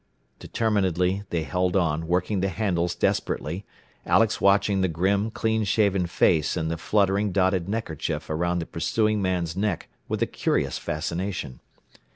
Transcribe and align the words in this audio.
Determinedly 0.39 1.25
they 1.29 1.43
held 1.43 1.75
on, 1.75 2.07
working 2.07 2.39
the 2.39 2.49
handles 2.49 2.95
desperately, 2.95 3.65
Alex 4.03 4.41
watching 4.41 4.81
the 4.81 4.87
grim, 4.87 5.29
clean 5.29 5.63
shaven 5.63 6.07
face 6.07 6.57
and 6.57 6.71
the 6.71 6.77
fluttering 6.77 7.31
dotted 7.31 7.69
handkerchief 7.69 8.27
about 8.27 8.57
the 8.57 8.65
pursuing 8.65 9.21
man's 9.21 9.55
neck 9.55 9.89
with 10.09 10.23
a 10.23 10.25
curious 10.25 10.79
fascination. 10.79 11.59